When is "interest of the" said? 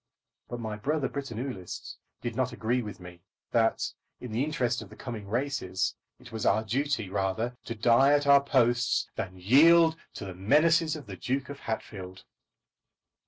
4.43-4.95